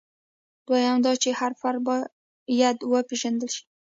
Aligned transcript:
دویم 0.65 0.97
دا 1.05 1.11
چې 1.23 1.29
هر 1.39 1.51
فرد 1.61 1.79
باید 1.87 2.77
وپېژندل 2.91 3.49
شي. 3.55 3.63